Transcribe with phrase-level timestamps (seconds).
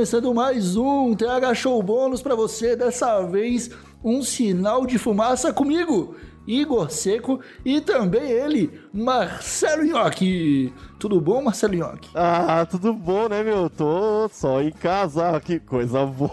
[0.00, 2.74] Começando mais um TH Show Bônus para você.
[2.74, 3.68] Dessa vez,
[4.02, 10.72] um sinal de fumaça comigo, Igor Seco, e também ele, Marcelo Nhoque.
[10.98, 12.08] Tudo bom, Marcelo Nhoque?
[12.14, 13.68] Ah, tudo bom, né, meu?
[13.68, 16.30] Tô só em casa, que coisa boa.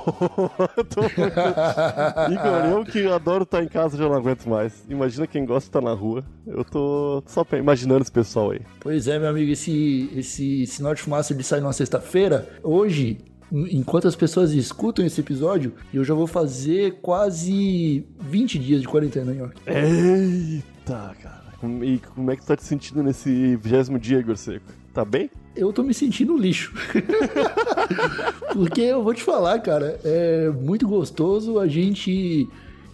[0.89, 1.01] Tô.
[2.31, 4.81] Igor, eu que adoro estar em casa já não aguento mais.
[4.87, 6.23] Imagina quem gosta de estar na rua.
[6.47, 8.61] Eu tô só imaginando esse pessoal aí.
[8.79, 12.47] Pois é, meu amigo, esse, esse sinal de fumaça ele sai numa sexta-feira.
[12.63, 13.17] Hoje,
[13.51, 19.33] enquanto as pessoas escutam esse episódio, eu já vou fazer quase 20 dias de quarentena,
[19.33, 19.61] Nhoque.
[19.65, 21.47] Eita, cara.
[21.83, 24.65] E como é que tu tá te sentindo nesse vigésimo dia, Igor Seco?
[24.93, 25.29] Tá bem?
[25.55, 26.73] Eu tô me sentindo lixo.
[28.53, 32.47] Porque eu vou te falar, cara, é muito gostoso a gente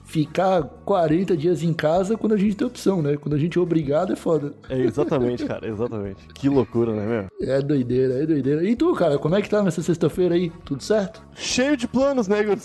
[0.03, 3.17] ficar 40 dias em casa quando a gente tem opção, né?
[3.17, 4.53] Quando a gente é obrigado é foda.
[4.69, 6.27] É exatamente, cara, exatamente.
[6.33, 7.47] Que loucura, né, meu?
[7.47, 8.63] É doideira, é doideira.
[8.63, 10.51] E tu, cara, como é que tá nessa sexta-feira aí?
[10.65, 11.21] Tudo certo?
[11.35, 12.57] Cheio de planos, né, Igor?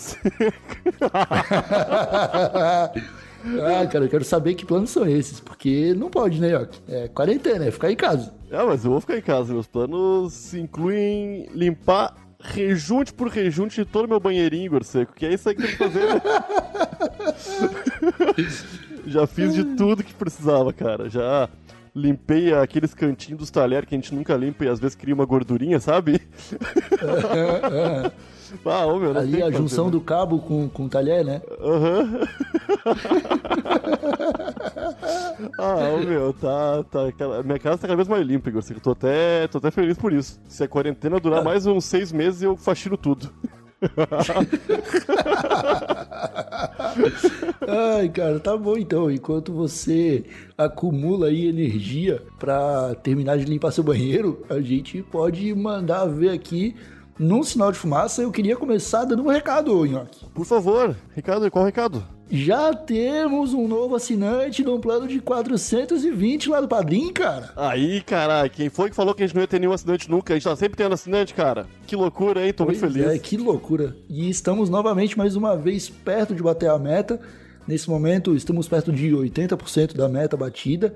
[3.41, 6.81] Ah, cara, eu quero saber que planos são esses, porque não pode, né, Yoki?
[6.89, 8.33] É quarentena, é ficar em casa.
[8.51, 9.53] Ah, mas eu vou ficar em casa.
[9.53, 15.33] Meus planos incluem limpar rejunte por rejunte de todo meu banheirinho, Igor Seco, que é
[15.33, 16.05] isso aí que tem que fazer.
[16.07, 16.21] Né?
[19.05, 21.09] Já fiz de tudo que precisava, cara.
[21.09, 21.49] Já
[21.95, 25.25] limpei aqueles cantinhos dos talheres que a gente nunca limpa e às vezes cria uma
[25.25, 26.21] gordurinha, sabe?
[28.65, 29.91] ah, ô, meu, Ali a junção fazer, né?
[29.91, 31.41] do cabo com, com o talher, né?
[31.59, 31.99] Aham.
[31.99, 32.19] Uhum.
[35.59, 36.99] ah, meu, tá, tá.
[37.43, 38.63] Minha casa tá cada vez mais limpa, Igor.
[38.69, 40.39] Eu tô até, tô até feliz por isso.
[40.47, 41.43] Se a quarentena durar ah.
[41.43, 43.31] mais uns seis meses, eu faxino tudo.
[47.67, 49.09] Ai, cara, tá bom então.
[49.09, 50.25] Enquanto você
[50.57, 56.75] acumula aí energia para terminar de limpar seu banheiro, a gente pode mandar ver aqui
[57.19, 58.21] num sinal de fumaça.
[58.21, 60.25] Eu queria começar dando um recado, Nhoque.
[60.33, 62.03] Por favor, recado, qual recado?
[62.31, 67.51] Já temos um novo assinante num plano de 420 lá do Padrim, cara.
[67.55, 70.33] Aí, caralho, quem foi que falou que a gente não ia ter nenhum assinante nunca?
[70.33, 71.65] A gente tá sempre tendo assinante, cara.
[71.87, 72.53] Que loucura, hein?
[72.53, 73.11] Tô pois muito feliz.
[73.11, 73.97] É, que loucura.
[74.07, 77.19] E estamos novamente, mais uma vez, perto de bater a meta.
[77.67, 80.93] Nesse momento, estamos perto de 80% da meta batida.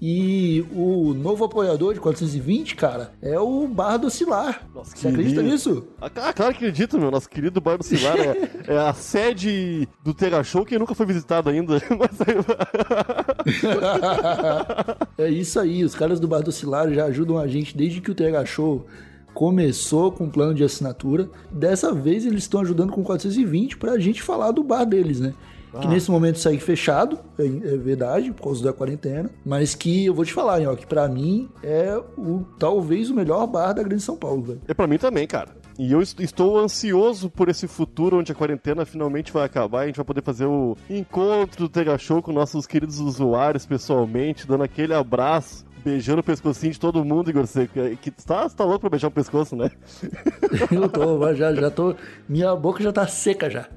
[0.00, 4.62] E o novo apoiador de 420, cara, é o Bar do Cilar.
[4.72, 5.88] Nossa, Você acredita nisso?
[6.00, 7.10] Ah, claro que acredito, meu.
[7.10, 11.06] Nosso querido Bar do Cilar é, é, a sede do Tega Show que nunca foi
[11.06, 11.78] visitado ainda.
[15.18, 15.82] é isso aí.
[15.82, 18.86] Os caras do Bar do Cilar já ajudam a gente desde que o Tega Show
[19.34, 21.28] começou com um plano de assinatura.
[21.50, 25.34] Dessa vez eles estão ajudando com 420 para a gente falar do bar deles, né?
[25.70, 25.90] Que ah.
[25.90, 30.24] nesse momento segue fechado, é, é, verdade, por causa da quarentena, mas que eu vou
[30.24, 34.16] te falar, ó, que para mim é o talvez o melhor bar da Grande São
[34.16, 34.60] Paulo, velho.
[34.66, 35.56] É para mim também, cara.
[35.78, 39.86] E eu estou ansioso por esse futuro onde a quarentena finalmente vai acabar e a
[39.86, 44.64] gente vai poder fazer o encontro do Tega Show com nossos queridos usuários pessoalmente, dando
[44.64, 47.74] aquele abraço beijando o pescocinho de todo mundo, Igor Seco.
[48.00, 49.70] Que, tá, tá louco pra beijar o pescoço, né?
[50.70, 51.94] Eu tô, já, já tô.
[52.28, 53.68] Minha boca já tá seca já.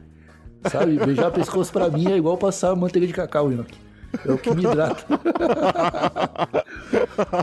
[0.69, 0.97] Sabe?
[0.97, 3.77] Beijar pescoço pra mim é igual passar manteiga de cacau, Inoki.
[4.25, 5.05] É o que me hidrata.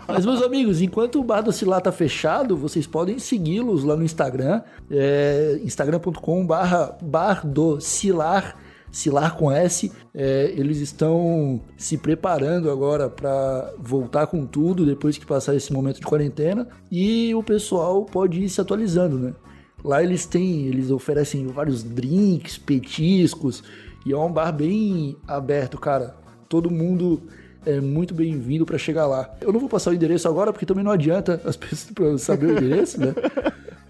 [0.07, 4.05] Mas, meus amigos, enquanto o Bar do Cilar tá fechado, vocês podem segui-los lá no
[4.05, 8.57] Instagram, é, instagram.com barra Bar do Cilar,
[8.91, 9.91] Cilar com S.
[10.15, 16.01] É, eles estão se preparando agora para voltar com tudo depois que passar esse momento
[16.01, 16.69] de quarentena.
[16.91, 19.35] E o pessoal pode ir se atualizando, né?
[19.85, 23.63] Lá eles têm, eles oferecem vários drinks, petiscos,
[24.05, 26.17] e é um bar bem aberto, cara.
[26.49, 27.23] Todo mundo
[27.65, 29.37] é muito bem-vindo para chegar lá.
[29.41, 32.53] Eu não vou passar o endereço agora, porque também não adianta as pessoas saber o
[32.53, 33.15] endereço, né?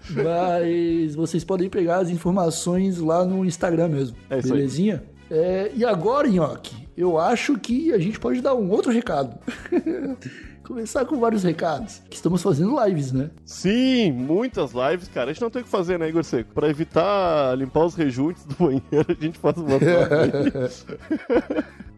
[0.09, 4.17] Mas vocês podem pegar as informações lá no Instagram mesmo.
[4.29, 5.03] É isso belezinha?
[5.29, 9.37] É, e agora, Nhoque, eu acho que a gente pode dar um outro recado.
[10.69, 11.99] começar com vários recados.
[12.07, 13.31] Que estamos fazendo lives, né?
[13.43, 15.31] Sim, muitas lives, cara.
[15.31, 16.53] A gente não tem o que fazer, né, Igor Seco?
[16.53, 20.85] Pra evitar limpar os rejuntes do banheiro, a gente faz uma lives.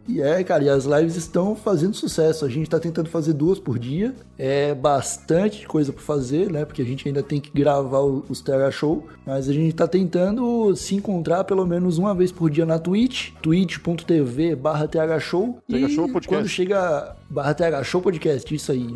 [0.08, 2.44] E é, cara, e as lives estão fazendo sucesso.
[2.44, 4.14] A gente tá tentando fazer duas por dia.
[4.36, 6.64] É bastante coisa para fazer, né?
[6.64, 9.06] Porque a gente ainda tem que gravar os TH Show.
[9.24, 13.30] Mas a gente tá tentando se encontrar pelo menos uma vez por dia na Twitch.
[13.40, 15.58] twitch.tv barra TH Show.
[15.68, 16.28] TH Show Podcast.
[16.28, 18.86] quando chega barra TH Show Podcast, isso aí.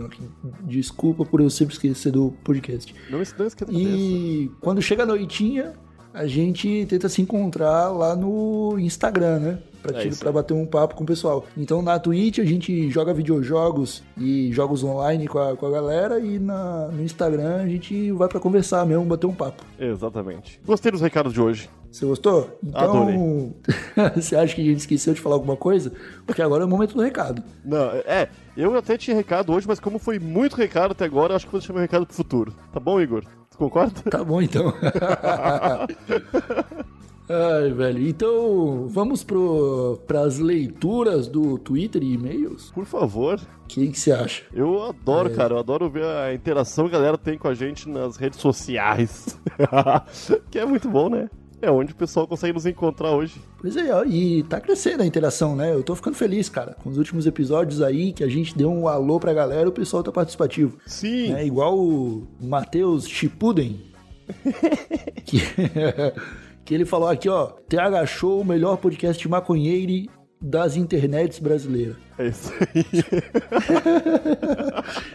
[0.63, 2.95] Desculpa por eu sempre esquecer do podcast.
[3.09, 5.75] Não, não esqueça E quando chega a noitinha,
[6.13, 9.59] a gente tenta se encontrar lá no Instagram, né?
[9.87, 11.45] Pra, É isso pra bater um papo com o pessoal.
[11.57, 16.19] Então na Twitch a gente joga videojogos e jogos online com a, com a galera
[16.19, 19.63] e na, no Instagram a gente vai pra conversar mesmo, bater um papo.
[19.79, 20.61] Exatamente.
[20.65, 21.71] Gostei dos recados de hoje.
[21.91, 22.59] Você gostou?
[22.63, 23.55] Então,
[24.15, 25.93] você acha que a gente esqueceu de falar alguma coisa?
[26.27, 27.43] Porque agora é o momento do recado.
[27.65, 31.37] Não, é, eu até tinha recado hoje, mas como foi muito recado até agora, eu
[31.37, 32.53] acho que vou deixar meu recado pro futuro.
[32.71, 33.25] Tá bom, Igor?
[33.51, 33.99] Tu concorda?
[34.11, 34.75] Tá bom então.
[37.29, 38.07] Ai, velho.
[38.07, 42.71] Então, vamos pro, pras leituras do Twitter e e-mails?
[42.73, 43.41] Por favor.
[43.65, 44.45] O que que você acha?
[44.55, 45.35] Eu adoro, É.
[45.35, 45.55] cara.
[45.55, 49.39] Eu adoro ver a interação que a galera tem com a gente nas redes sociais.
[50.51, 51.29] que é muito bom, né?
[51.61, 53.41] É onde o pessoal consegue nos encontrar hoje.
[53.61, 55.73] Pois é, ó, e tá crescendo a interação, né?
[55.73, 56.77] Eu tô ficando feliz, cara.
[56.85, 60.03] Com os últimos episódios aí, que a gente deu um alô pra galera, o pessoal
[60.03, 60.77] tá participativo.
[60.87, 61.33] Sim.
[61.35, 63.81] É igual o Matheus Chipuden.
[65.25, 65.39] que,
[66.67, 67.47] que ele falou aqui, ó.
[67.47, 70.11] TH Show, o melhor podcast maconheiro
[70.41, 71.97] das internets brasileiras.
[72.19, 72.85] É isso aí.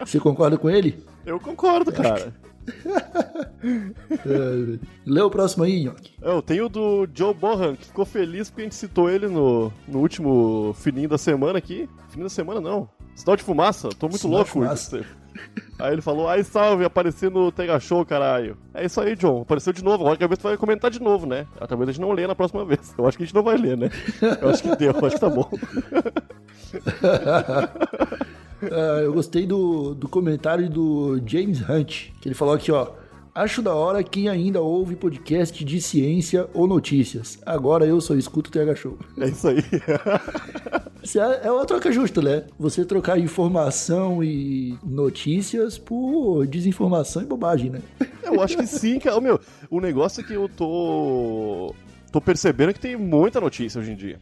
[0.00, 1.04] Você concorda com ele?
[1.24, 2.34] Eu concordo, cara.
[3.64, 6.12] É, lê o próximo aí, Nhoque.
[6.20, 9.72] Eu tenho o do Joe Bohan, que ficou feliz porque a gente citou ele no,
[9.86, 11.88] no último fininho da semana aqui.
[12.08, 12.88] Fininho da semana não.
[13.14, 14.64] Sinal de fumaça, tô muito Sinal louco.
[15.78, 18.56] Aí ele falou, ai salve, apareci no Tega Show, caralho.
[18.72, 20.04] É isso aí, John, apareceu de novo.
[20.04, 21.46] Agora que a vez tu vai comentar de novo, né?
[21.68, 22.94] Talvez a gente não lê na próxima vez.
[22.96, 23.90] Eu acho que a gente não vai ler, né?
[24.40, 25.48] Eu acho que deu, eu acho que tá bom.
[28.70, 32.92] Ah, eu gostei do, do comentário do James Hunt, que ele falou aqui, ó.
[33.34, 37.38] Acho da hora quem ainda ouve podcast de ciência ou notícias.
[37.46, 38.98] Agora eu só escuto o TH Show.
[39.18, 39.56] É isso aí.
[41.02, 42.44] É é uma troca justa, né?
[42.58, 47.80] Você trocar informação e notícias por desinformação e bobagem, né?
[48.22, 49.20] Eu acho que sim, cara.
[49.20, 51.74] Meu, o negócio é que eu tô.
[52.10, 54.20] tô percebendo que tem muita notícia hoje em dia.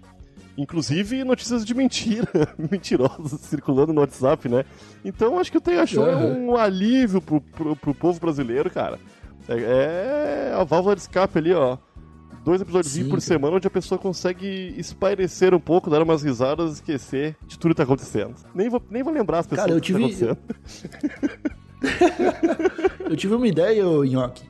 [0.58, 2.26] Inclusive notícias de mentira,
[2.58, 4.64] mentirosas, circulando no WhatsApp, né?
[5.04, 8.98] Então acho que o Tenha Show é um alívio pro, pro, pro povo brasileiro, cara.
[9.48, 11.76] É, é a válvula de escape ali, ó.
[12.44, 16.70] Dois episódios Sim, por semana onde a pessoa consegue espairecer um pouco, dar umas risadas
[16.70, 18.34] e esquecer de tudo que tá acontecendo.
[18.54, 20.38] Nem vou, nem vou lembrar as pessoas Cara, eu do que tá tive- acontecendo.
[23.10, 24.44] Eu tive uma ideia, Nhoque,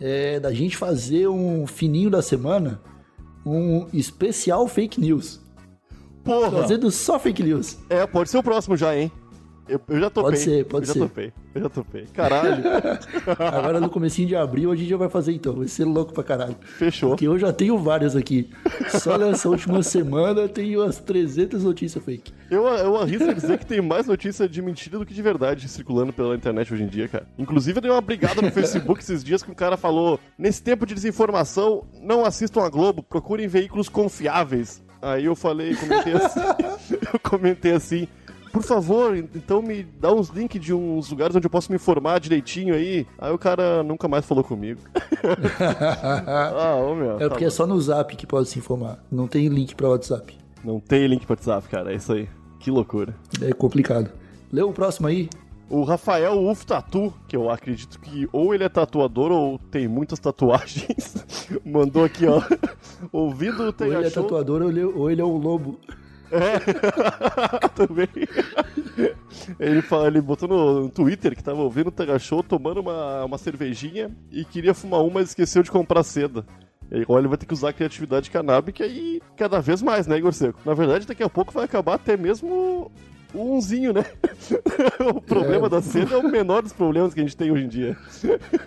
[0.00, 2.80] é, da gente fazer um fininho da semana,
[3.44, 5.40] um especial fake news.
[6.22, 6.62] Porra!
[6.62, 7.78] Fazendo só fake news.
[7.88, 9.10] É, pode ser o próximo já, hein?
[9.68, 10.30] Eu, eu já topei.
[10.30, 10.98] Pode ser, pode eu ser.
[11.00, 11.32] já topei.
[11.54, 12.06] Eu já topei.
[12.12, 12.62] Caralho,
[13.38, 15.54] Agora no comecinho de abril a gente já vai fazer então.
[15.54, 16.56] Vai ser louco pra caralho.
[16.60, 17.10] fechou.
[17.10, 18.50] Porque eu já tenho várias aqui.
[18.88, 22.32] Só nessa última semana tem umas 300 notícias fake.
[22.50, 25.68] Eu, eu arrisco a dizer que tem mais notícia de mentira do que de verdade
[25.68, 27.26] circulando pela internet hoje em dia, cara.
[27.36, 30.86] Inclusive, eu dei uma brigada no Facebook esses dias que um cara falou: nesse tempo
[30.86, 34.84] de desinformação, não assistam a Globo, procurem veículos confiáveis.
[35.02, 36.40] Aí eu falei, comentei assim,
[37.12, 38.08] eu comentei assim.
[38.56, 42.18] Por favor, então me dá uns links de uns lugares onde eu posso me informar
[42.18, 43.06] direitinho aí.
[43.18, 44.80] Aí o cara nunca mais falou comigo.
[46.26, 47.16] ah, ô meu.
[47.16, 49.04] É tá porque é só no Zap que pode se informar.
[49.12, 50.38] Não tem link pra WhatsApp.
[50.64, 51.92] Não tem link pro WhatsApp, cara.
[51.92, 52.30] É isso aí.
[52.58, 53.14] Que loucura.
[53.42, 54.10] É complicado.
[54.50, 55.28] Lê o próximo aí.
[55.68, 60.18] O Rafael Uf Tatu, que eu acredito que ou ele é tatuador ou tem muitas
[60.18, 61.26] tatuagens,
[61.62, 62.40] mandou aqui, ó.
[63.12, 65.78] Ouvindo o Ou ele é tatuador ou ele, ou ele é um lobo.
[67.74, 68.08] também.
[69.60, 73.38] Ele, fala, ele botou no Twitter que tava ouvindo o Tega Show, tomando uma, uma
[73.38, 76.44] cervejinha e queria fumar uma, mas esqueceu de comprar seda.
[76.90, 80.18] E agora ele vai ter que usar a criatividade canábica e cada vez mais, né,
[80.18, 80.60] Igor Seco?
[80.64, 82.90] Na verdade, daqui a pouco vai acabar até mesmo
[83.34, 84.04] o unzinho, né?
[85.12, 85.70] o problema É.
[85.70, 87.96] da seda é o menor dos problemas que a gente tem hoje em dia.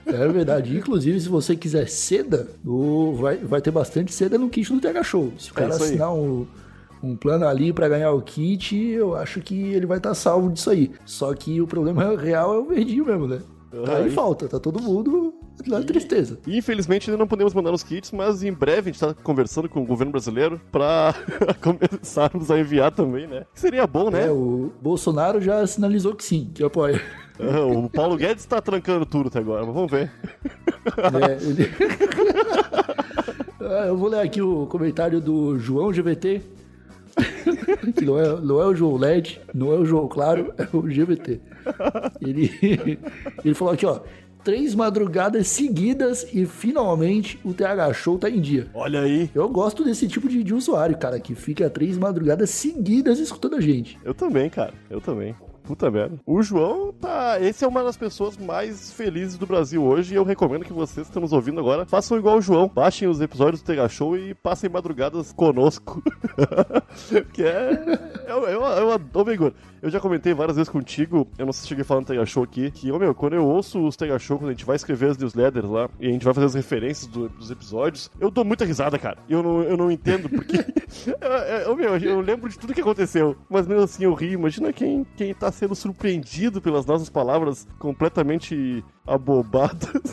[0.06, 0.78] É verdade.
[0.78, 2.50] Inclusive, se você quiser seda,
[3.16, 5.32] vai, vai ter bastante seda no kit do TH Show.
[5.40, 5.90] Se o cara É isso aí.
[5.92, 6.46] assinar um,
[7.02, 10.70] um plano ali pra ganhar o kit, eu acho que ele vai estar salvo disso
[10.70, 10.92] aí.
[11.06, 13.40] Só que o problema real é o verdinho mesmo, né?
[13.72, 15.34] Tá Aham, aí e- falta, tá todo mundo
[15.68, 16.40] na tristeza.
[16.48, 19.70] E, Infelizmente ainda não podemos mandar os kits, mas em breve a gente tá conversando
[19.70, 21.14] com o governo brasileiro pra
[21.62, 23.46] começarmos a enviar também, né?
[23.54, 24.26] Seria bom, né?
[24.28, 27.00] É, o Bolsonaro já sinalizou que sim, que apoia.
[27.40, 30.12] Ah, O Paulo Guedes tá trancando tudo até agora, mas vamos ver.
[30.98, 31.70] É, ele-
[33.62, 36.42] Ah, Eu vou ler aqui o comentário do João GVT.
[37.96, 40.82] Que não é, não é o João LED, não é o João Claro, é o
[40.82, 41.40] GVT.
[42.22, 43.00] Ele,
[43.44, 44.02] ele falou aqui, ó.
[44.44, 48.68] Três madrugadas seguidas e finalmente o TH Show tá em dia.
[48.74, 49.30] Olha aí.
[49.36, 53.62] Eu gosto desse tipo de, de usuário, cara, que fica três madrugadas seguidas escutando a
[53.62, 54.00] gente.
[54.04, 54.74] Eu também, cara.
[54.90, 55.36] Eu também.
[55.70, 56.20] Puta merda.
[56.26, 57.40] O João tá.
[57.40, 61.06] Esse é uma das pessoas mais felizes do Brasil hoje e eu recomendo que vocês
[61.06, 62.68] que estão nos ouvindo agora façam igual o João.
[62.68, 66.02] Baixem os episódios do Tega Show e passem madrugadas conosco.
[67.32, 67.70] que é.
[68.28, 71.84] Eu, eu, eu, eu, eu já comentei várias vezes contigo, eu não sei se cheguei
[71.84, 74.54] falando Tega Show aqui, que, ô meu, quando eu ouço os Tega Show, quando a
[74.54, 77.50] gente vai escrever as newsletters lá e a gente vai fazer as referências do, dos
[77.50, 79.18] episódios, eu dou muita risada, cara.
[79.30, 80.58] Eu não, eu não entendo, porque.
[81.66, 84.34] eu, meu, eu lembro de tudo que aconteceu, mas mesmo assim eu rio.
[84.34, 89.90] Imagina quem, quem tá sendo surpreendido pelas nossas palavras completamente abobadas.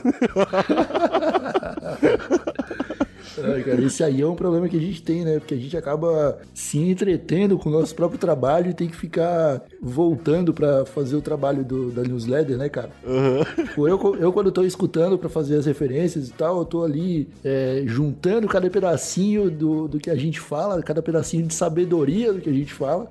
[3.39, 5.39] É, cara, esse aí é um problema que a gente tem, né?
[5.39, 9.63] Porque a gente acaba se entretendo com o nosso próprio trabalho e tem que ficar
[9.83, 12.89] voltando para fazer o trabalho do, da newsletter, né, cara?
[13.05, 13.87] Uhum.
[13.87, 17.83] Eu, eu, quando tô escutando para fazer as referências e tal, eu tô ali é,
[17.85, 22.49] juntando cada pedacinho do, do que a gente fala, cada pedacinho de sabedoria do que
[22.49, 23.11] a gente fala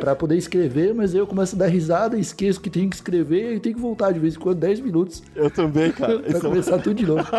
[0.00, 3.54] para poder escrever, mas aí eu começo a dar risada, esqueço que tenho que escrever
[3.54, 5.22] e tenho que voltar de vez em quando 10 minutos.
[5.34, 6.18] Eu também, cara.
[6.20, 6.78] pra começar é...
[6.78, 7.24] tudo de novo.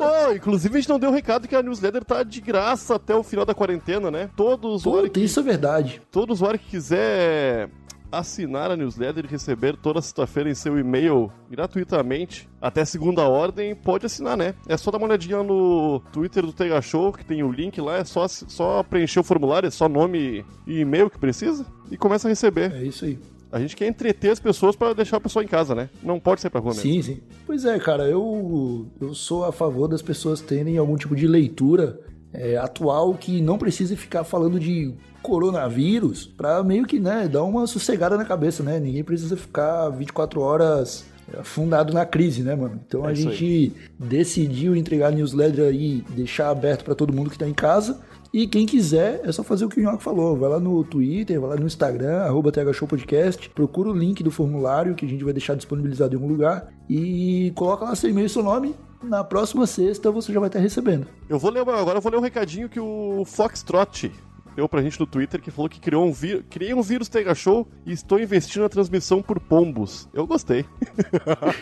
[0.00, 3.14] oh, inclusive a gente não deu o recado que a newsletter tá de graça até
[3.14, 4.30] o final da quarentena, né?
[4.36, 5.20] Todos usuário que...
[5.20, 6.02] isso é verdade.
[6.10, 7.68] Todo usuário que quiser
[8.10, 14.06] assinar a newsletter e receber toda sexta-feira em seu e-mail gratuitamente até segunda ordem, pode
[14.06, 14.54] assinar, né?
[14.66, 17.98] É só dar uma olhadinha no Twitter do Tega Show, que tem o link lá,
[17.98, 22.28] é só, só preencher o formulário, é só nome e e-mail que precisa e começa
[22.28, 22.72] a receber.
[22.72, 23.18] É isso aí.
[23.50, 25.88] A gente quer entreter as pessoas para deixar a pessoa em casa, né?
[26.02, 26.82] Não pode sair pra rua mesmo.
[26.82, 27.20] Sim, sim.
[27.46, 32.00] Pois é, cara, eu, eu sou a favor das pessoas terem algum tipo de leitura
[32.36, 37.66] é, atual que não precise ficar falando de coronavírus para meio que, né, dar uma
[37.66, 38.78] sossegada na cabeça, né?
[38.78, 41.04] Ninguém precisa ficar 24 horas
[41.38, 42.80] afundado na crise, né, mano?
[42.86, 43.72] Então é a gente aí.
[43.98, 47.98] decidiu entregar a newsletter aí, deixar aberto para todo mundo que tá em casa.
[48.36, 50.36] E quem quiser, é só fazer o que o Nhoque falou.
[50.36, 54.94] Vai lá no Twitter, vai lá no Instagram, arroba THShowPodcast, procura o link do formulário
[54.94, 58.28] que a gente vai deixar disponibilizado em algum lugar e coloca lá seu e-mail e
[58.28, 61.06] seu nome na próxima sexta você já vai estar recebendo.
[61.30, 64.12] Eu vou ler agora eu vou ler um recadinho que o Foxtrot
[64.56, 67.34] deu pra gente no Twitter que falou que criou um vírus, criei um vírus Tega
[67.34, 70.08] Show e estou investindo na transmissão por pombos.
[70.14, 70.64] Eu gostei.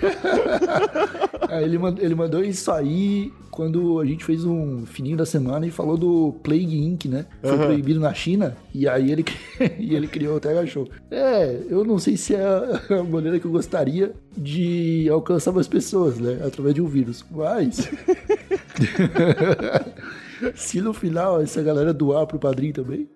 [1.50, 5.66] é, ele, mandou, ele mandou isso aí quando a gente fez um fininho da semana
[5.66, 7.26] e falou do Plague Inc, né?
[7.42, 7.58] Foi uhum.
[7.58, 9.24] proibido na China e aí ele,
[9.78, 10.88] e ele criou o Tega Show.
[11.10, 16.18] É, eu não sei se é a maneira que eu gostaria de alcançar mais pessoas,
[16.18, 16.40] né?
[16.46, 17.24] Através de um vírus.
[17.28, 17.90] Mas.
[20.54, 23.08] Se no final essa galera doar pro padrinho também.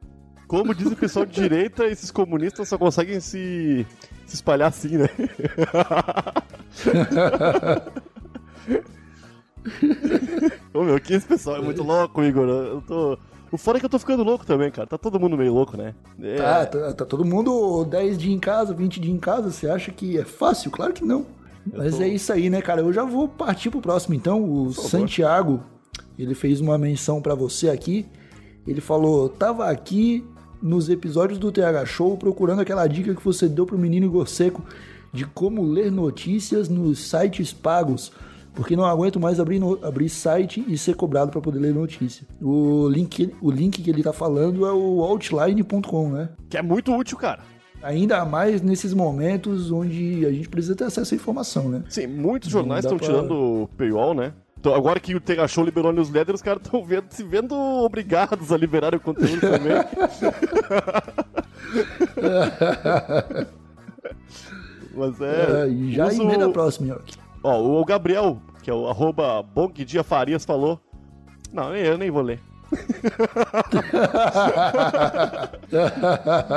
[0.46, 3.86] Como diz o pessoal de direita, esses comunistas só conseguem se,
[4.24, 5.08] se espalhar assim, né?
[10.72, 12.48] Ô meu, que esse pessoal é muito louco, Igor.
[12.48, 13.18] Eu tô.
[13.52, 14.86] O fora é que eu tô ficando louco também, cara.
[14.86, 15.94] Tá todo mundo meio louco, né?
[16.22, 16.36] É...
[16.36, 19.50] Tá, tá, tá, todo mundo 10 dias em casa, 20 dias em casa.
[19.50, 20.70] Você acha que é fácil?
[20.70, 21.26] Claro que não.
[21.72, 22.02] Eu Mas tô...
[22.02, 22.80] é isso aí, né, cara?
[22.80, 24.42] Eu já vou partir pro próximo, então.
[24.42, 25.62] O Santiago
[26.18, 28.06] ele fez uma menção para você aqui.
[28.66, 30.24] Ele falou: "Tava aqui
[30.60, 34.62] nos episódios do TH Show procurando aquela dica que você deu pro menino Igor Seco
[35.12, 38.12] de como ler notícias nos sites pagos,
[38.54, 42.26] porque não aguento mais abrir, no, abrir site e ser cobrado para poder ler notícia.
[42.40, 46.30] O link, o link que ele tá falando é o outline.com, né?
[46.50, 47.42] Que é muito útil, cara.
[47.82, 51.84] Ainda mais nesses momentos onde a gente precisa ter acesso à informação, né?
[51.88, 53.06] Sim, muitos jornais estão pra...
[53.06, 54.32] tirando o paywall, né?
[54.60, 57.54] Então, agora que o Tega Show liberou a newsletter, os caras estão vendo, se vendo
[57.54, 59.72] obrigados a liberar o conteúdo também.
[64.94, 65.64] Mas é.
[65.64, 66.22] é e já uso...
[66.22, 67.00] emenda a próxima,
[67.44, 69.46] Ó, o Gabriel, que é o arroba
[69.86, 70.80] Dia Farias, falou.
[71.52, 72.40] Não, eu nem vou ler.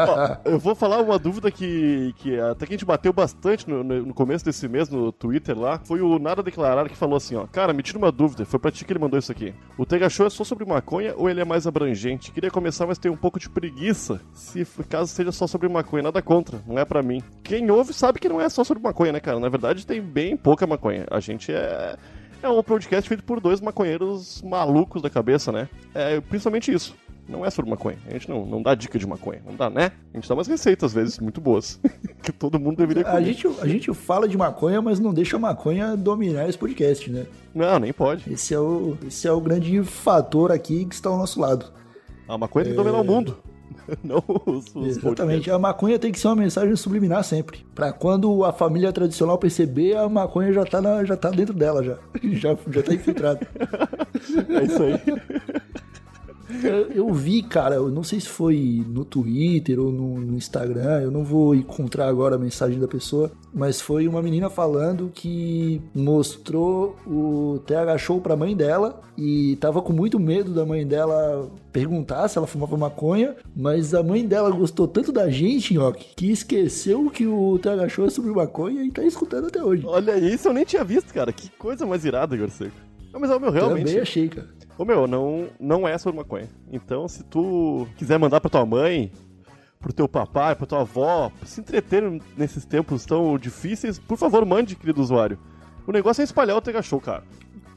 [0.08, 3.84] Ó, eu vou falar uma dúvida que, que até que a gente bateu bastante no,
[3.84, 5.80] no, começo desse mês no Twitter lá.
[5.84, 8.46] Foi o Nada Declarar que falou assim: ó, Cara, me tira uma dúvida.
[8.46, 9.54] Foi pra ti que ele mandou isso aqui.
[9.78, 12.32] O Tega Show é só sobre maconha ou ele é mais abrangente?
[12.32, 14.20] Queria começar, mas tenho um pouco de preguiça.
[14.34, 17.22] Se caso seja só sobre maconha, nada contra, não é pra mim.
[17.44, 19.40] Quem ouve sabe que não é só sobre maconha, né, cara?
[19.40, 21.06] Na verdade, tem bem pouca maconha.
[21.10, 21.96] A gente é
[22.42, 25.70] é um podcast feito por dois maconheiros malucos da cabeça, né?
[25.94, 26.96] É principalmente isso.
[27.28, 27.98] Não é sobre maconha.
[28.08, 29.42] A gente não, não dá dica de maconha.
[29.46, 29.92] Não dá, né?
[30.14, 31.80] A gente dá umas receitas, às vezes, muito boas.
[32.22, 33.18] que todo mundo deveria comer.
[33.18, 37.10] A gente, a gente fala de maconha, mas não deixa a maconha dominar esse podcast,
[37.10, 37.26] né?
[37.54, 38.32] Não, nem pode.
[38.32, 41.72] Esse é o, esse é o grande fator aqui que está ao nosso lado.
[42.28, 43.38] A maconha tem que dominar o mundo.
[44.04, 45.02] não os, os Exatamente.
[45.02, 45.54] Podcasts.
[45.54, 47.66] A maconha tem que ser uma mensagem subliminar sempre.
[47.74, 51.84] Para quando a família tradicional perceber, a maconha já tá, na, já tá dentro dela,
[51.84, 51.98] já.
[52.42, 53.48] Já, já tá infiltrada.
[54.50, 55.00] é isso aí.
[56.64, 61.02] Eu, eu vi, cara, eu não sei se foi no Twitter ou no, no Instagram,
[61.02, 65.82] eu não vou encontrar agora a mensagem da pessoa, mas foi uma menina falando que
[65.94, 71.50] mostrou o TH Show pra mãe dela e tava com muito medo da mãe dela
[71.72, 76.32] perguntar se ela fumava maconha, mas a mãe dela gostou tanto da gente, Nhoque, que
[76.32, 79.84] esqueceu que o TH Show é sobre maconha e tá escutando até hoje.
[79.86, 81.32] Olha isso, eu nem tinha visto, cara.
[81.32, 82.76] Que coisa mais irada, Garceco.
[83.14, 83.88] Não, mas é o meu, realmente.
[83.88, 84.48] Também achei, cara.
[84.78, 86.50] Ô meu, não, não é sobre maconha.
[86.72, 89.12] Então, se tu quiser mandar pra tua mãe,
[89.80, 92.04] pro teu papai, pra tua avó, se entreter
[92.38, 95.38] nesses tempos tão difíceis, por favor, mande, querido usuário.
[95.86, 97.24] O negócio é espalhar o Tega Show, cara.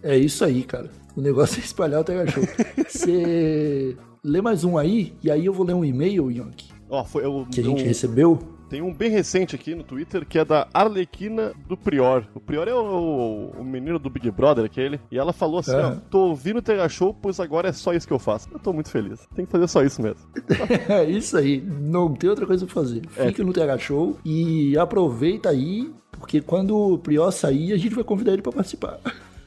[0.03, 0.91] É isso aí, cara.
[1.17, 2.43] O negócio é espalhar o Tega Show.
[2.89, 7.25] Você lê mais um aí, e aí eu vou ler um e-mail, Yonk, Ó, foi
[7.25, 8.39] eu, que a gente eu- recebeu.
[8.69, 12.25] Tem um bem recente aqui no Twitter que é da Arlequina do Prior.
[12.35, 14.99] O Prior é o, o menino do Big Brother, aquele.
[15.11, 15.85] E ela falou assim: É.
[15.85, 18.49] ó, tô ouvindo o Tega Show, pois agora é só isso que eu faço.
[18.53, 19.29] Eu tô muito feliz.
[19.35, 20.21] Tem que fazer só isso mesmo.
[20.89, 21.61] É isso aí.
[21.61, 23.03] Não tem outra coisa pra fazer.
[23.17, 23.27] É.
[23.29, 28.05] Fica no TH Show e aproveita aí, porque quando o Prior sair, a gente vai
[28.05, 28.99] convidar ele pra participar.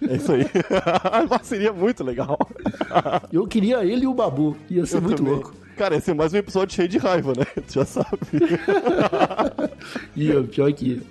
[0.01, 0.45] É isso aí.
[1.43, 2.37] Seria muito legal.
[3.31, 4.55] Eu queria ele e o Babu.
[4.69, 5.33] Ia ser Eu muito também.
[5.33, 5.53] louco.
[5.77, 7.45] Cara, esse é mais um episódio cheio de raiva, né?
[7.67, 8.17] Tu já sabe.
[10.15, 11.01] E ó, pior que ia.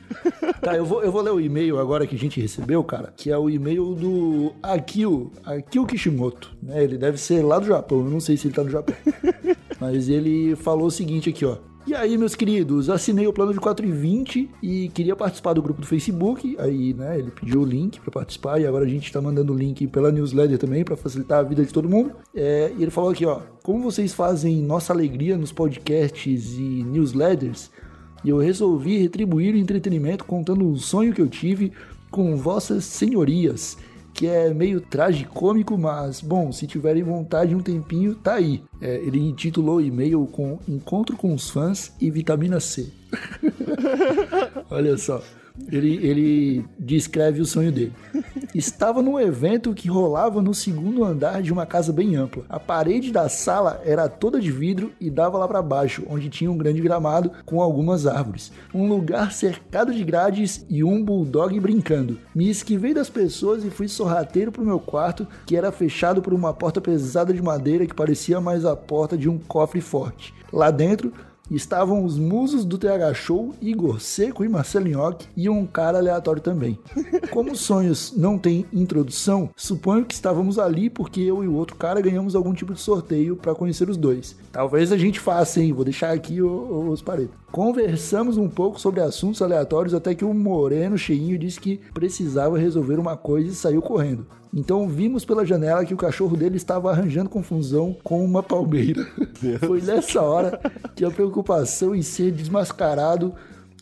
[0.61, 3.30] Tá, eu vou, eu vou ler o e-mail agora que a gente recebeu, cara, que
[3.30, 6.82] é o e-mail do Akio, Akio Kishimoto, né?
[6.82, 8.94] Ele deve ser lá do Japão, eu não sei se ele tá no Japão.
[9.80, 11.58] Mas ele falou o seguinte aqui, ó.
[11.87, 15.87] E aí, meus queridos, assinei o plano de 4,20 e queria participar do grupo do
[15.87, 16.57] Facebook.
[16.59, 19.57] Aí, né, ele pediu o link pra participar e agora a gente tá mandando o
[19.57, 22.11] link pela newsletter também pra facilitar a vida de todo mundo.
[22.35, 27.71] É, e ele falou aqui, ó, como vocês fazem nossa alegria nos podcasts e newsletters,
[28.25, 31.71] e eu resolvi retribuir o entretenimento contando um sonho que eu tive
[32.11, 33.78] com vossas senhorias,
[34.16, 38.62] que é meio tragicômico, mas, bom, se tiverem vontade um tempinho, tá aí.
[38.80, 42.90] É, ele intitulou o e-mail com Encontro com os fãs e vitamina C.
[44.70, 45.23] Olha só.
[45.70, 47.92] Ele, ele descreve o sonho dele.
[48.54, 52.45] Estava num evento que rolava no segundo andar de uma casa bem ampla.
[52.49, 56.50] A parede da sala era toda de vidro e dava lá para baixo, onde tinha
[56.50, 58.52] um grande gramado com algumas árvores.
[58.75, 62.19] Um lugar cercado de grades e um bulldog brincando.
[62.34, 66.52] Me esquivei das pessoas e fui sorrateiro pro meu quarto, que era fechado por uma
[66.52, 70.34] porta pesada de madeira que parecia mais a porta de um cofre forte.
[70.52, 71.12] Lá dentro
[71.50, 76.43] estavam os musos do TH Show, Igor Seco e Marcelo Nhoque e um cara aleatório
[76.43, 76.78] também.
[77.30, 81.76] Como os sonhos não têm introdução, suponho que estávamos ali porque eu e o outro
[81.76, 84.37] cara ganhamos algum tipo de sorteio para conhecer os dois.
[84.50, 85.73] Talvez a gente faça, hein?
[85.73, 87.35] Vou deixar aqui os paredes.
[87.52, 92.99] Conversamos um pouco sobre assuntos aleatórios até que o moreno cheinho disse que precisava resolver
[92.99, 94.26] uma coisa e saiu correndo.
[94.54, 99.06] Então vimos pela janela que o cachorro dele estava arranjando confusão com uma palmeira.
[99.67, 100.61] Foi nessa hora
[100.95, 103.35] que a preocupação em ser desmascarado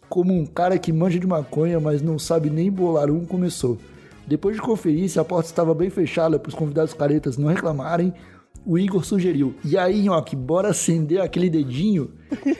[0.08, 3.78] como um cara que manja de maconha, mas não sabe nem bolar um, começou.
[4.26, 8.12] Depois de conferir se a porta estava bem fechada para os convidados caretas não reclamarem,
[8.64, 12.10] o Igor sugeriu: E aí, Nhoque, bora acender aquele dedinho?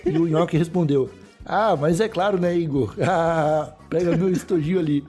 [0.05, 1.09] E o Nhoque respondeu:
[1.45, 2.95] Ah, mas é claro, né, Igor?
[3.07, 5.05] Ah, pega meu estojinho ali.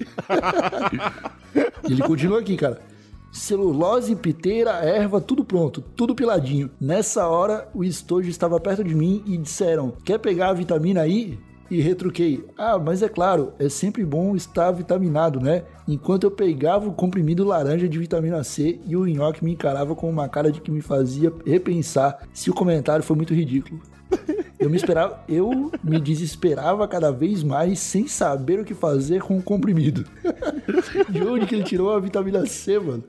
[1.89, 2.81] Ele continua aqui, cara.
[3.31, 6.69] Celulose, piteira, erva, tudo pronto, tudo piladinho.
[6.79, 11.37] Nessa hora, o estojo estava perto de mim e disseram: Quer pegar a vitamina aí?
[11.69, 15.63] E retruquei: Ah, mas é claro, é sempre bom estar vitaminado, né?
[15.87, 20.09] Enquanto eu pegava o comprimido laranja de vitamina C e o nhoque me encarava com
[20.09, 23.81] uma cara de que me fazia repensar se o comentário foi muito ridículo.
[24.59, 29.37] Eu me esperava, eu me desesperava cada vez mais sem saber o que fazer com
[29.37, 30.05] o comprimido.
[31.09, 33.03] De onde que ele tirou a vitamina C, mano?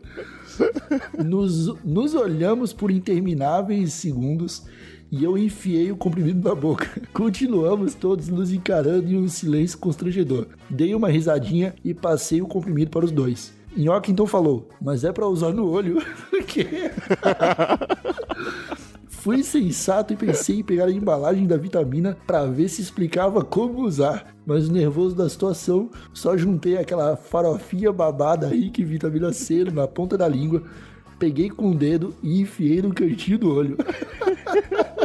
[1.25, 4.65] Nos, nos olhamos por intermináveis segundos
[5.11, 6.89] e eu enfiei o comprimido na boca.
[7.13, 10.49] Continuamos todos nos encarando em um silêncio constrangedor.
[10.69, 13.55] Dei uma risadinha e passei o comprimido para os dois.
[13.77, 16.03] Nhoque então falou, mas é pra usar no olho.
[16.31, 16.91] Por quê?
[19.27, 23.83] Fui sensato e pensei em pegar a embalagem da vitamina para ver se explicava como
[23.83, 24.33] usar.
[24.47, 30.17] Mas nervoso da situação, só juntei aquela farofinha babada aí que vitamina C na ponta
[30.17, 30.63] da língua,
[31.19, 33.77] peguei com o dedo e enfiei no cantinho do olho.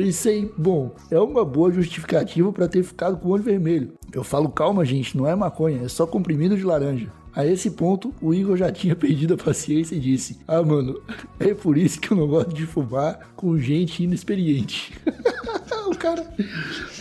[0.00, 3.92] Pensei, bom, é uma boa justificativa para ter ficado com o olho vermelho.
[4.10, 7.12] Eu falo, calma, gente, não é maconha, é só comprimido de laranja.
[7.34, 10.98] A esse ponto, o Igor já tinha perdido a paciência e disse: Ah, mano,
[11.38, 14.98] é por isso que eu não gosto de fumar com gente inexperiente.
[15.86, 16.34] o cara.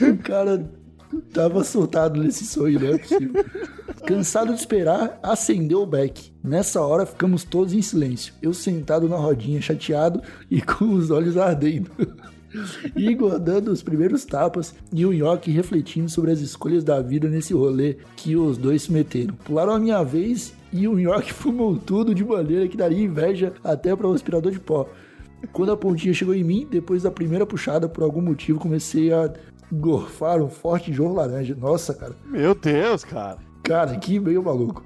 [0.01, 0.69] O cara
[1.31, 3.45] tava soltado nesse sonho, não é possível.
[4.05, 6.33] Cansado de esperar, acendeu o beck.
[6.43, 8.33] Nessa hora ficamos todos em silêncio.
[8.41, 11.89] Eu sentado na rodinha, chateado e com os olhos ardendo.
[12.95, 17.53] Igor dando os primeiros tapas e o York refletindo sobre as escolhas da vida nesse
[17.53, 19.35] rolê que os dois se meteram.
[19.45, 23.95] Pularam a minha vez e o York fumou tudo de maneira que daria inveja até
[23.95, 24.87] para o aspirador de pó.
[25.53, 29.31] Quando a pontinha chegou em mim, depois da primeira puxada, por algum motivo, comecei a
[29.71, 31.55] gorfar um forte jorro laranja.
[31.55, 32.13] Nossa, cara.
[32.25, 33.37] Meu Deus, cara.
[33.63, 34.83] Cara, que meio maluco.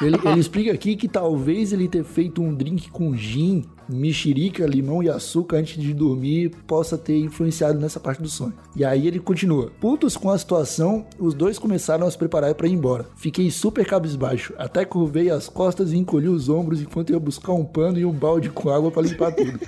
[0.00, 5.02] Ele, ele, explica aqui que talvez ele ter feito um drink com gin, mexerica, limão
[5.02, 8.54] e açúcar antes de dormir possa ter influenciado nessa parte do sonho.
[8.74, 9.70] E aí ele continua.
[9.80, 13.06] Putos com a situação, os dois começaram a se preparar para ir embora.
[13.16, 17.64] Fiquei super cabisbaixo, até curvei as costas e encolhi os ombros enquanto ia buscar um
[17.64, 19.60] pano e um balde com água para limpar tudo.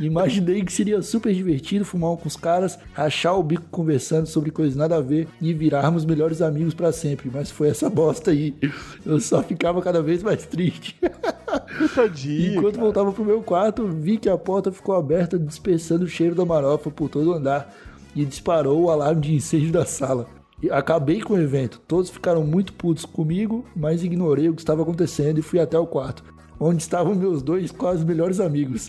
[0.00, 4.76] Imaginei que seria super divertido fumar com os caras, rachar o bico conversando sobre coisas
[4.76, 7.30] nada a ver e virarmos melhores amigos para sempre.
[7.32, 8.54] Mas foi essa bosta aí.
[9.04, 10.96] Eu só ficava cada vez mais triste.
[11.94, 12.84] Tadinho, Enquanto cara.
[12.84, 16.90] voltava pro meu quarto, vi que a porta ficou aberta, dispersando o cheiro da marofa
[16.90, 17.74] por todo o andar
[18.14, 20.26] e disparou o alarme de incêndio da sala.
[20.70, 21.80] Acabei com o evento.
[21.86, 25.86] Todos ficaram muito putos comigo, mas ignorei o que estava acontecendo e fui até o
[25.86, 26.24] quarto,
[26.58, 28.88] onde estavam meus dois quase melhores amigos.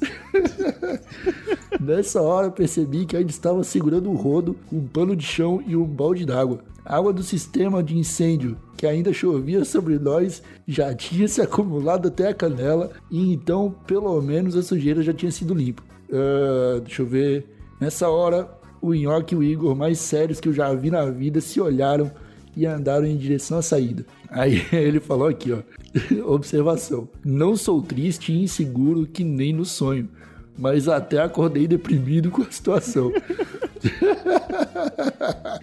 [1.80, 5.86] Nessa hora percebi que ainda estava segurando um rodo, um pano de chão e um
[5.86, 6.60] balde d'água.
[6.84, 12.30] Água do sistema de incêndio, que ainda chovia sobre nós, já tinha se acumulado até
[12.30, 15.84] a canela e então pelo menos a sujeira já tinha sido limpa.
[16.10, 17.46] Uh, deixa eu ver.
[17.80, 18.50] Nessa hora,
[18.82, 22.10] o Nhoque e o Igor, mais sérios que eu já vi na vida, se olharam
[22.58, 24.04] e andaram em direção à saída.
[24.30, 25.60] Aí ele falou aqui, ó.
[26.26, 27.08] Observação.
[27.24, 30.10] Não sou triste e inseguro que nem no sonho,
[30.58, 33.14] mas até acordei deprimido com a situação.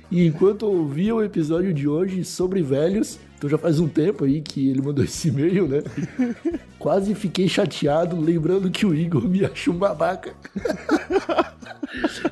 [0.09, 4.41] e enquanto ouvia o episódio de hoje sobre velhos, então já faz um tempo aí
[4.41, 5.83] que ele mandou esse e-mail, né?
[6.79, 10.35] Quase fiquei chateado, lembrando que o Igor me achou um babaca.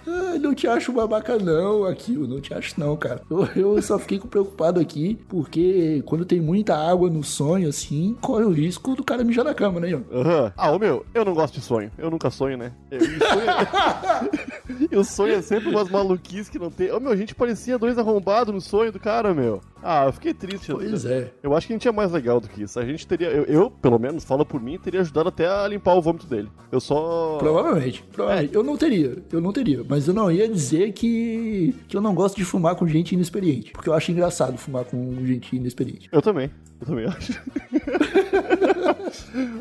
[0.07, 3.21] ah, não te acho babaca não, aqui, eu não te acho não, cara.
[3.31, 8.45] Eu, eu, só fiquei preocupado aqui, porque quando tem muita água no sonho, assim, corre
[8.45, 10.03] o risco do cara mijar na cama, né, Ian?
[10.11, 10.53] Uhum.
[10.57, 11.91] Ah, ô meu, eu não gosto de sonho.
[11.99, 12.73] Eu nunca sonho, né?
[12.91, 16.91] Eu, sonho, eu sonho é sempre umas maluquices que não tem.
[16.91, 19.61] Ô meu, a gente parecia dois arrombados no sonho do cara, meu.
[19.83, 20.73] Ah, eu fiquei triste.
[20.73, 21.33] Pois é.
[21.43, 22.79] Eu acho que a gente é mais legal do que isso.
[22.79, 25.95] A gente teria, eu, eu pelo menos, falo por mim, teria ajudado até a limpar
[25.95, 26.49] o vômito dele.
[26.71, 27.37] Eu só.
[27.39, 28.05] Provavelmente.
[28.13, 28.55] provavelmente.
[28.55, 28.57] É.
[28.57, 29.85] Eu não teria, eu não teria.
[29.89, 33.73] Mas eu não ia dizer que, que eu não gosto de fumar com gente inexperiente.
[33.73, 36.09] Porque eu acho engraçado fumar com gente inexperiente.
[36.13, 36.51] Eu também.
[36.81, 37.41] Eu também acho.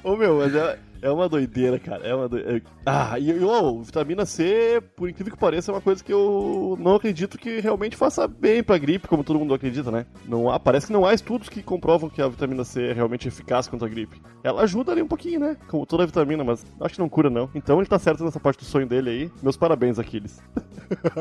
[0.04, 2.06] Ô meu, mas é, é uma doideira, cara.
[2.06, 2.62] É uma doideira.
[2.86, 6.96] Ah, e oh, vitamina C, por incrível que pareça, é uma coisa que eu não
[6.96, 10.06] acredito que realmente faça bem pra gripe, como todo mundo acredita, né?
[10.28, 13.28] Não há, parece que não há estudos que comprovam que a vitamina C é realmente
[13.28, 14.22] eficaz contra a gripe.
[14.44, 15.58] Ela ajuda ali um pouquinho, né?
[15.68, 17.50] Como toda a vitamina, mas acho que não cura, não.
[17.56, 19.32] Então ele tá certo nessa parte do sonho dele aí.
[19.42, 20.40] Meus parabéns, Aquiles.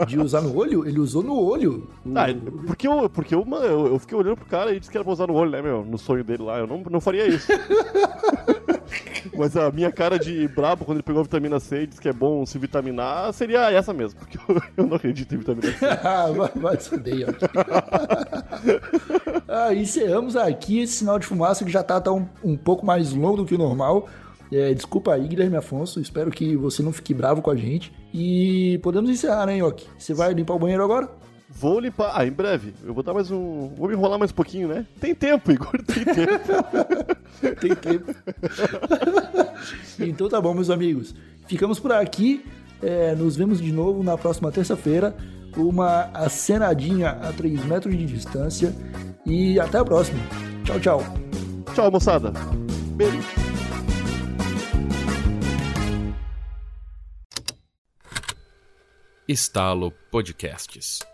[0.06, 0.86] De usar no olho?
[0.86, 1.88] Ele usou no olho.
[2.14, 2.26] Ah,
[2.66, 5.12] porque eu, porque eu, eu, eu fiquei olhando pro cara e disse que era pra
[5.12, 5.84] usar no olho, né, meu?
[5.84, 6.58] No sonho dele lá.
[6.58, 7.48] Eu não, não faria isso.
[9.36, 12.08] Mas a minha cara de brabo quando ele pegou a vitamina C e disse que
[12.08, 15.84] é bom se vitaminar seria essa mesmo, porque eu, eu não acredito em vitamina C.
[15.86, 17.28] ah, vai se fuder,
[19.48, 23.12] ah, Encerramos aqui esse sinal de fumaça que já tá, tá um, um pouco mais
[23.12, 24.08] longo do que o normal.
[24.52, 26.00] É, desculpa aí, Guilherme Afonso.
[26.00, 27.92] Espero que você não fique bravo com a gente.
[28.12, 29.86] E podemos encerrar, né, Yoki?
[29.96, 31.08] Você vai limpar o banheiro agora?
[31.50, 32.12] Vou limpar.
[32.14, 32.72] Ah, em breve.
[32.84, 33.68] Eu vou dar mais um.
[33.76, 34.86] Vou me enrolar mais um pouquinho, né?
[35.00, 37.56] Tem tempo, Igor, tem tempo.
[37.60, 38.14] tem tempo.
[39.98, 41.14] então tá bom, meus amigos.
[41.46, 42.44] Ficamos por aqui.
[42.80, 45.14] É, nos vemos de novo na próxima terça-feira.
[45.56, 48.72] Uma acenadinha a 3 metros de distância.
[49.26, 50.20] E até a próxima.
[50.64, 51.04] Tchau, tchau.
[51.74, 52.32] Tchau, moçada.
[52.96, 53.18] Beijo.
[59.28, 61.09] Estalo Podcasts.